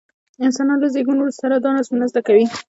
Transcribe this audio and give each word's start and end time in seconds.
انسانان 0.45 0.77
له 0.81 0.87
زېږون 0.93 1.17
سره 1.41 1.55
دا 1.63 1.69
نظمونه 1.77 2.05
زده 2.11 2.21
کوي. 2.27 2.45